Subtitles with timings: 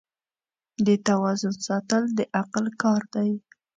[0.85, 3.31] د توازن ساتل د عقل کار دی.